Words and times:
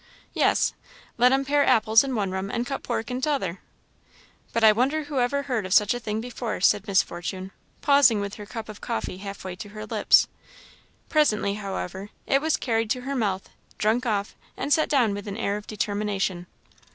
"Yes 0.33 0.73
let'em 1.19 1.45
pare 1.45 1.63
apples 1.63 2.03
in 2.03 2.15
one 2.15 2.31
room 2.31 2.49
and 2.49 2.65
cut 2.65 2.81
pork 2.81 3.11
in 3.11 3.21
t'other." 3.21 3.59
"But 4.51 4.63
I 4.63 4.71
wonder 4.71 5.03
who 5.03 5.19
ever 5.19 5.43
heard 5.43 5.63
of 5.63 5.75
such 5.75 5.93
a 5.93 5.99
thing 5.99 6.19
before," 6.19 6.59
said 6.59 6.87
Miss 6.87 7.03
Fortune, 7.03 7.51
pausing 7.81 8.19
with 8.19 8.33
her 8.33 8.47
cup 8.47 8.67
of 8.67 8.81
coffee 8.81 9.17
half 9.19 9.43
way 9.43 9.55
to 9.57 9.69
her 9.69 9.85
lips. 9.85 10.27
Presently, 11.07 11.53
however, 11.53 12.09
it 12.25 12.41
was 12.41 12.57
carried 12.57 12.89
to 12.89 13.01
her 13.01 13.15
mouth, 13.15 13.49
drunk 13.77 14.07
off, 14.07 14.35
and 14.57 14.73
set 14.73 14.89
down 14.89 15.13
with 15.13 15.27
an 15.27 15.37
air 15.37 15.55
of 15.55 15.67
determination. 15.67 16.47